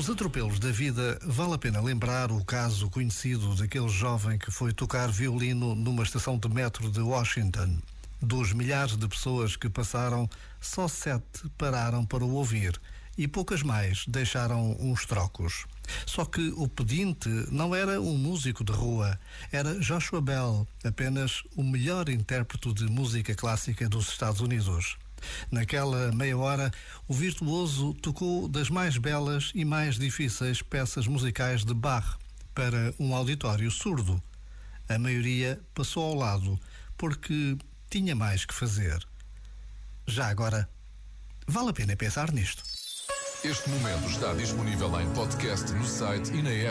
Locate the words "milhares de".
8.54-9.06